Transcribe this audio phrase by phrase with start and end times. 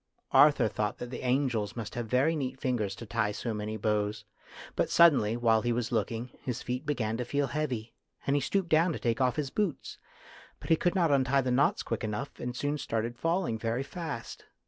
[0.31, 3.43] Arthur thought that the angels must have very neat FATE AND THE ARTIST 249 fingers
[3.43, 4.25] to tie so many bows,
[4.75, 7.93] but suddenly, while he was looking, his feet began to feel heavy,
[8.25, 9.99] and he stooped down to take off his boots;
[10.59, 13.83] but he could not untie the knots quick enough, and soon he started falling very
[13.83, 14.45] fast.